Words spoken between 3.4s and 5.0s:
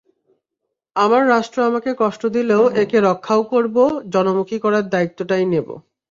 করব, জনমুখী করার